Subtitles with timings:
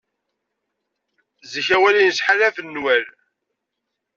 [1.51, 3.05] Zik awal-ines ḥala ɣef nnwal.